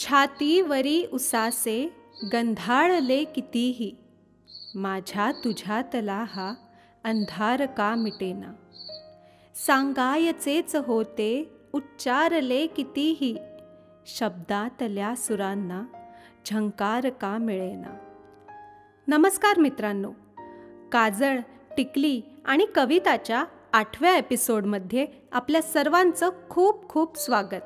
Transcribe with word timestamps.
छातीवरी 0.00 1.06
उसासे 1.12 1.92
गंधाळले 2.32 3.24
कितीही. 3.24 3.96
माझ्या 4.74 5.32
तुझ्यातला 5.32 6.24
हा 6.28 6.54
अंधार 7.04 7.66
का 7.66 7.94
मिटेना. 7.94 8.52
सांगायचेच 9.54 10.76
होते 10.76 11.50
उच्चारले 11.72 12.66
कितीही. 12.66 13.36
शब्दातल्या 14.06 15.14
सुरांना 15.16 15.82
झंकार 16.46 17.08
का 17.08 17.38
मिळेना. 17.38 17.98
नमस्कार 19.08 19.58
मित्रांनो. 19.58 20.10
काजळ 20.92 21.38
टिकली 21.76 22.20
आणि 22.44 22.66
कविताच्या 22.74 23.44
आठव्या 23.72 24.16
एपिसोडमध्ये 24.16 25.06
आपल्या 25.32 25.62
सर्वांचं 25.62 26.30
खूप 26.50 26.88
खूप 26.88 27.18
स्वागत. 27.18 27.62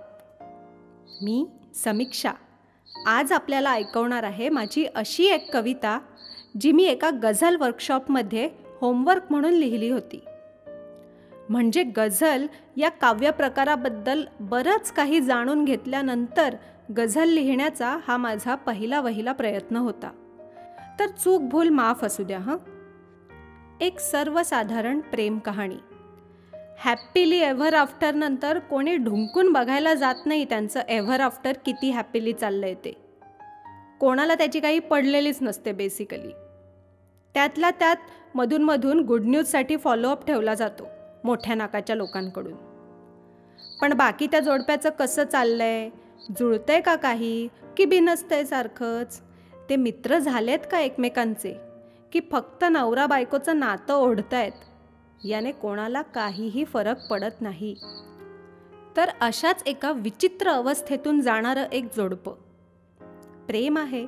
मी 1.22 1.46
समीक्षा. 1.74 2.32
आज 3.06 3.32
आपल्याला 3.32 3.70
ऐकवणार 3.70 4.22
आहे 4.22 4.48
माझी 4.48 4.86
अशी 4.94 5.24
एक 5.24 5.52
कविता 5.52 5.98
जी 6.60 6.72
मी 6.72 6.84
एका 6.84 7.10
गझल 7.22 7.56
वर्कशॉपमध्ये 7.56 8.50
होमवर्क 8.80 9.22
म्हणून 9.30 9.52
लिहिली 9.52 9.90
होती. 9.90 10.24
म्हणजे 11.48 11.82
गझल 11.82 12.46
या 12.76 12.88
काव्यप्रकाराबद्दल 12.88 14.24
बरंच 14.40 14.92
काही 14.92 15.20
जाणून 15.20 15.64
घेतल्यानंतर 15.64 16.56
गझल 16.96 17.28
लिहिण्याचा 17.28 17.98
हा 18.08 18.16
माझा 18.16 18.54
पहिला 18.54 19.00
वहिला 19.00 19.32
प्रयत्न 19.32 19.76
होता. 19.76 20.10
तर 20.98 21.06
चूक 21.06 21.42
भूल 21.42 21.68
माफ 21.68 22.04
असू 22.04 22.22
द्या 22.22 22.38
हं. 22.38 22.56
एक 23.80 24.00
सर्वसाधारण 24.00 25.00
प्रेम 25.00 25.38
कहाणी. 25.38 25.76
हॅप्पीली 26.78 27.38
एव्हर 27.38 27.74
आफ्टरनंतर 27.74 28.58
कोणी 28.58 28.96
ढुंकून 28.96 29.52
बघायला 29.52 29.94
जात 29.94 30.14
नाही 30.26 30.44
त्यांचं 30.44 30.80
एव्हर 30.80 31.20
आफ्टर 31.20 31.52
किती 31.66 31.90
हॅप्पीली 31.90 32.32
आहे 32.42 32.74
ते. 32.74 32.92
कोणाला 34.00 34.34
त्याची 34.34 34.60
काही 34.60 34.78
पडलेलीच 34.78 35.38
नसते 35.42 35.72
बेसिकली 35.72 36.32
त्यातला 37.34 37.70
त्यात 37.70 37.96
मधूनमधून 38.34 39.00
गुड 39.00 39.22
न्यूजसाठी 39.24 39.76
फॉलोअप 39.76 40.26
ठेवला 40.26 40.54
जातो 40.54 40.86
मोठ्या 41.24 41.54
नाकाच्या 41.54 41.96
लोकांकडून. 41.96 42.54
पण 43.80 43.94
बाकी 43.94 44.26
त्या 44.26 44.40
जोडप्याचं 44.40 44.90
कसं 44.90 45.24
चाललंय? 45.24 45.90
जुळतंय 46.38 46.80
का 46.80 46.96
काही? 46.96 47.48
की 47.76 47.84
बिनसतंय 47.84 48.44
सारखंच? 48.44 49.20
ते 49.70 49.76
मित्र 49.76 50.18
झालेत 50.18 50.58
का 50.70 50.80
एकमेकांचे? 50.80 51.56
की 52.12 52.20
फक्त 52.32 52.64
नवरा 52.70 53.06
बायकोचं 53.06 53.58
नातं 53.58 53.94
ओढतायत? 53.94 54.52
याने 55.24 55.52
कोणाला 55.52 56.02
काहीही 56.02 56.64
फरक 56.64 57.06
पडत 57.06 57.40
नाही. 57.40 57.76
तर 58.96 59.08
अशाच 59.20 59.62
एका 59.66 59.92
विचित्र 59.92 60.48
अवस्थेतून 60.48 61.20
जाणारं 61.20 61.64
एक 61.72 61.88
जोडपं. 61.96 62.32
प्रेम 63.46 63.78
आहे 63.78 64.06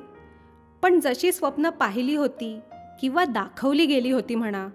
पण 0.81 0.99
जशी 0.99 1.31
स्वप्न 1.31 1.69
पाहिली 1.69 2.15
होती 2.15 2.59
किंवा 3.01 3.25
दाखवली 3.25 3.85
गेली 3.85 4.11
होती 4.11 4.35
म्हणा 4.35 4.67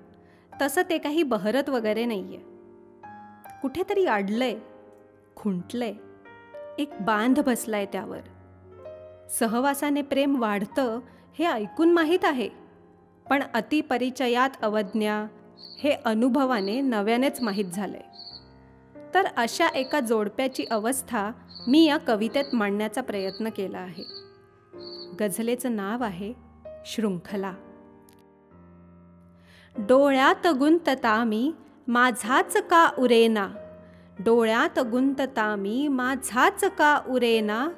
तसं 0.62 0.82
ते 0.88 0.98
काही 0.98 1.22
बहरत 1.22 1.68
वगैरे 1.68 2.04
नाहीये. 2.04 2.38
कुठेतरी 3.62 4.04
अडलंय 4.04 4.58
खुंटलंय 5.36 5.94
एक 6.78 6.90
बांध 7.00 7.40
बसलाय 7.40 7.86
त्यावर. 7.86 8.20
सहवासाने 9.30 10.02
प्रेम 10.02 10.40
वाढतं 10.40 11.00
हे 11.38 11.44
ऐकून 11.44 11.92
माहीत 11.92 12.24
आहे 12.24 12.48
पण 13.30 13.42
अतिपरिचयात 13.54 14.50
अवज्ञा 14.62 15.26
हे 15.78 15.90
अनुभवाने 16.04 16.80
नव्यानेच 16.80 17.42
माहीत 17.42 17.64
झालंय. 17.64 18.02
तर 19.14 19.26
अशा 19.36 19.66
एका 19.66 20.00
जोडप्याची 20.00 20.64
अवस्था 20.70 21.30
मी 21.66 21.84
या 21.84 21.96
कवितेत 21.96 22.44
मांडण्याचा 22.52 23.00
प्रयत्न 23.00 23.48
केला 23.48 23.78
आहे. 23.78 24.04
गझलेचं 25.20 25.76
नाव 25.76 26.04
आहे 26.04 26.32
शृंखला 26.86 27.54
डोळ्यात 29.78 30.46
गुंतता 30.46 31.24
मी 31.24 31.52
माझाच 31.88 32.56
का 32.56 32.90
उरेना? 32.98 33.48
डोळ्यात 34.18 34.78
गुंतता 34.78 35.56
मी 35.56 35.88
माझाच 35.88 36.64
का 36.64 37.00
उरेना? 37.08 37.68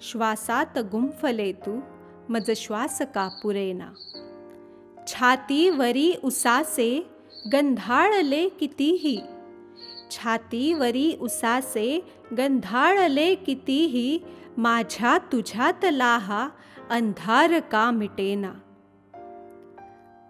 श्वासात 0.00 0.78
गुंफले 0.78 1.52
तू 1.52 1.80
मज 2.28 2.50
श्वास 2.56 3.02
का 3.14 3.28
पुरेना? 3.42 3.90
छातीवरी 5.06 6.14
उसासे 6.24 7.13
गंधाळले 7.52 8.48
कितीही. 8.48 9.20
छातीवरी 10.10 11.16
उसासे 11.20 12.04
गंधाळले 12.38 13.34
कितीही 13.34 14.18
माझ्या 14.56 15.18
तुझ्यातला 15.18 16.18
हा 16.18 16.48
अंधार 16.90 17.60
का 17.60 17.90
मिटेना. 17.90 18.52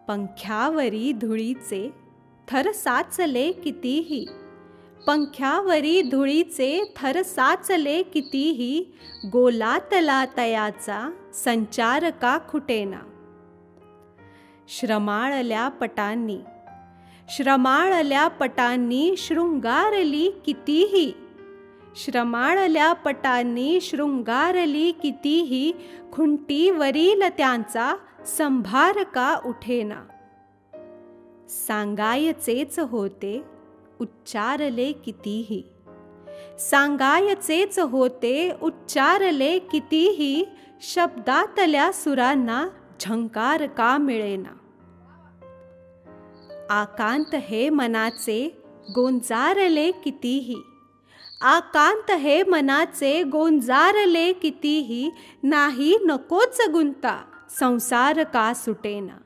पंख्यावरी 0.09 1.13
धुळीचे 1.13 1.95
थर 2.49 2.73
साचले 2.73 3.53
कितीही. 3.53 4.27
पंख्यावरी 5.07 6.03
धुळीचे 6.03 6.93
थर 6.97 7.23
साचले 7.23 8.03
कितीही 8.03 8.85
गोलातला 9.33 10.25
तयाचा 10.37 11.11
संचार 11.35 12.11
का 12.11 12.39
खुटेना. 12.49 13.01
श्रमाळल्या 14.69 15.69
पटांनी 15.69 16.39
श्रमाळल्या 17.29 18.29
पटांनी 18.29 19.15
शृंगारली 19.19 20.31
कितीही. 20.47 21.13
श्रमाळल्या 21.97 22.93
पटांनी 22.93 23.81
शृंगारली 23.81 24.93
कितीही 24.93 25.73
खुंटीवरील 26.13 27.23
त्यांचा 27.39 27.97
संभार 28.27 29.03
का 29.03 29.39
उठेना. 29.47 30.03
सांगायचेच 31.49 32.79
होते 32.79 33.43
उच्चारले 34.01 34.93
कितीही. 34.93 35.63
सांगायचेच 36.59 37.79
होते 37.79 38.53
उच्चारले 38.63 39.59
कितीही 39.59 40.45
शब्दातल्या 40.81 41.93
सुरांना 41.93 42.69
झंकार 43.01 43.67
का 43.67 43.97
मिळेना. 43.97 44.64
आकांत 46.71 47.35
हे 47.35 47.71
मनाचे 47.71 48.63
गोंजारले 48.95 49.91
कितीही. 49.91 50.57
आकांत 51.41 52.11
हे 52.11 52.43
मनाचे 52.43 53.23
गोंजारले 53.23 54.33
कितीही 54.33 55.11
नाही 55.43 55.99
नकोच 56.05 56.61
गुंता 56.73 57.25
संसार 57.51 58.23
का 58.23 58.53
सुटेना. 58.55 59.17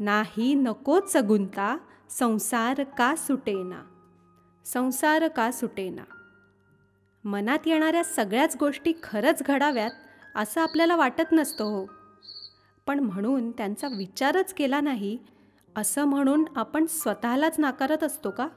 नाही 0.00 0.54
नकोच 0.54 1.16
गुंता 1.16 1.78
संसार 2.10 2.82
का 2.82 3.14
सुटेना. 3.16 3.82
संसार 4.64 5.28
का 5.28 5.50
सुटेना. 5.50 6.04
मनात 7.24 7.58
येणाऱ्या 7.66 8.04
सगळ्याच 8.04 8.56
गोष्टी 8.60 8.92
खरंच 9.02 9.42
घडाव्यात 9.42 9.90
असं 10.34 10.60
आपल्याला 10.60 10.96
वाटत 10.96 11.32
नसतं 11.32 11.64
हो. 11.64 11.86
पण 12.86 13.00
म्हणून 13.00 13.50
त्यांचा 13.50 13.88
विचारच 13.88 14.54
केला 14.54 14.80
नाही 14.80 15.18
असं 15.76 16.04
म्हणून 16.04 16.44
आपण 16.56 16.86
स्वतःलाच 16.86 17.60
नाकारत 17.60 18.04
असतो 18.04 18.30
का? 18.30 18.48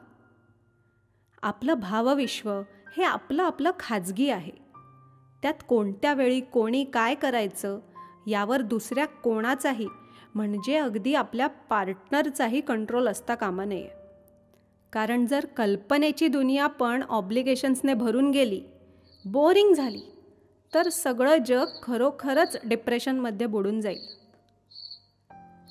आपलं 1.41 1.73
भावविश्व 1.73 2.61
हे 2.97 3.03
आपलं 3.03 3.43
आपलं 3.43 3.71
खाजगी 3.79 4.29
आहे. 4.29 4.51
त्यात 5.41 5.53
कोणत्या 5.69 6.13
वेळी 6.13 6.39
कोणी 6.39 6.83
काय 6.83 7.15
करायचं 7.15 7.79
यावर 8.27 8.61
दुसऱ्या 8.61 9.05
कोणाचाही 9.05 9.87
म्हणजे 10.35 10.77
अगदी 10.77 11.15
आपल्या 11.15 11.47
पार्टनरचाही 11.47 12.61
कंट्रोल 12.61 13.07
असता 13.07 13.35
कामा 13.35 13.65
नये. 13.65 13.89
कारण 14.93 15.25
जर 15.25 15.45
कल्पनेची 15.45 16.27
दुनिया 16.27 16.67
पण 16.67 17.03
ऑब्लिगेशन्सने 17.03 17.93
भरून 17.93 18.31
गेली 18.31 18.61
बोरिंग 19.25 19.73
झाली 19.73 20.01
तर 20.73 20.89
सगळं 20.89 21.37
जग 21.47 21.65
खरोखरच 21.83 22.57
डिप्रेशनमध्ये 22.65 23.47
बुडून 23.47 23.81
जाईल. 23.81 24.01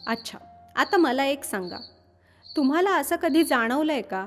अच्छा 0.07 0.39
आता 0.81 0.97
मला 0.97 1.25
एक 1.25 1.45
सांगा. 1.45 1.77
तुम्हाला 2.57 2.97
असं 2.97 3.17
कधी 3.17 3.43
जाणवलं 3.45 3.93
आहे 3.93 4.03
का 4.03 4.27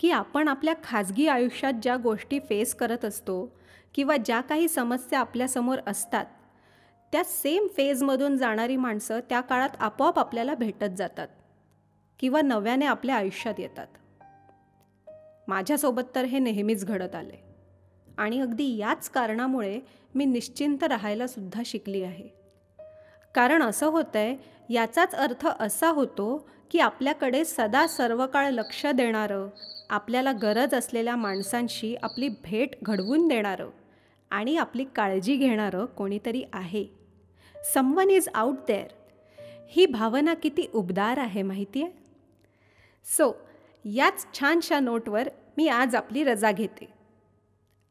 की 0.00 0.10
आपण 0.10 0.48
आपल्या 0.48 0.74
खाजगी 0.84 1.26
आयुष्यात 1.28 1.72
ज्या 1.82 1.96
गोष्टी 1.96 2.38
फेस 2.38 2.74
करत 2.74 3.04
असतो 3.04 3.58
किंवा 3.94 4.16
ज्या 4.16 4.40
काही 4.40 4.68
समस्या 4.68 5.18
आपल्यासमोर 5.18 5.78
असतात 5.86 6.26
त्या 7.12 7.24
सेम 7.24 7.66
फेजमधून 7.76 8.36
जाणारी 8.36 8.76
माणसं 8.76 9.20
त्या 9.28 9.40
काळात 9.40 9.68
आपोआप 9.78 10.18
आपल्याला 10.18 10.54
भेटत 10.54 10.96
जातात 10.98 11.28
किंवा 12.20 12.42
नव्याने 12.42 12.86
आपल्या 12.86 13.16
आयुष्यात 13.16 13.54
येतात. 13.58 13.86
माझ्यासोबत 15.48 16.02
तर 16.14 16.24
हे 16.24 16.38
नेहमीच 16.38 16.84
घडत 16.84 17.14
आले 17.14 17.42
आणि 18.18 18.40
अगदी 18.40 18.76
याच 18.76 19.10
कारणामुळे 19.10 19.80
मी 20.14 20.24
निश्चिंत 20.24 20.84
राहायला 20.84 21.26
सुद्धा 21.26 21.62
शिकली 21.66 22.02
आहे. 22.02 22.43
कारण 23.34 23.62
असं 23.62 23.86
होतं 23.86 24.18
आहे 24.18 24.36
याचाच 24.70 25.14
अर्थ 25.14 25.46
असा 25.60 25.88
होतो 25.88 26.48
की 26.70 26.78
आपल्याकडे 26.78 27.44
सदा 27.44 27.86
सर्व 27.86 28.26
काळ 28.26 28.50
लक्ष 28.50 28.84
देणारं 28.86 29.48
आपल्याला 29.90 30.32
गरज 30.32 30.74
असलेल्या 30.74 31.16
माणसांशी 31.16 31.94
आपली 32.02 32.28
भेट 32.44 32.76
घडवून 32.82 33.26
देणारं 33.28 33.70
आणि 34.30 34.56
आपली 34.56 34.84
काळजी 34.96 35.36
घेणारं 35.36 35.84
कोणीतरी 35.86 36.42
आहे. 36.52 36.84
समवन 37.74 38.10
इज 38.10 38.28
आउट 38.34 38.54
देअर 38.68 38.92
ही 39.70 39.86
भावना 39.86 40.34
किती 40.34 40.66
उबदार 40.74 41.18
आहे 41.18 41.42
माहिती 41.42 41.82
आहे 41.82 41.92
सो 43.06 43.32
याच 43.84 44.26
छानशा 44.34 44.80
नोटवर 44.80 45.28
मी 45.56 45.68
आज 45.68 45.94
आपली 45.94 46.24
रजा 46.24 46.50
घेते. 46.52 46.88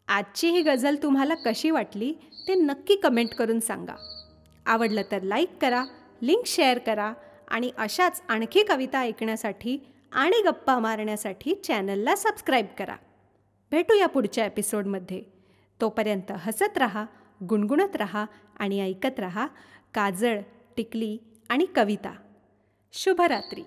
आजची 0.07 0.49
ही 0.49 0.61
गझल 0.61 0.95
तुम्हाला 1.03 1.35
कशी 1.45 1.69
वाटली 1.71 2.13
ते 2.47 2.55
नक्की 2.55 2.95
कमेंट 2.95 3.33
करून 3.33 3.59
सांगा. 3.59 3.95
आवडलं 4.65 5.01
तर 5.11 5.21
लाईक 5.21 5.57
करा 5.61 5.83
लिंक 6.21 6.45
शेअर 6.45 6.77
करा 6.77 7.13
आणि 7.47 7.71
अशाच 7.77 8.21
आणखी 8.29 8.63
कविता 8.63 8.99
ऐकण्यासाठी 8.99 9.77
आणि 10.11 10.41
गप्पा 10.41 10.79
मारण्यासाठी 10.79 11.55
चॅनलला 11.55 12.15
सबस्क्राईब 12.15 12.65
करा. 12.77 12.95
भेटूया 13.71 14.07
पुढच्या 14.07 14.45
एपिसोडमध्ये 14.45 15.23
तोपर्यंत 15.81 16.31
हसत 16.31 16.77
रहा 16.77 17.05
गुणगुणत 17.49 17.95
रहा 17.95 18.25
आणि 18.59 18.81
ऐकत 18.81 19.19
रहा 19.19 19.47
काजळ 19.93 20.41
टिकली 20.77 21.17
आणि 21.49 21.65
कविता. 21.75 22.15
शुभरात्री. 22.93 23.63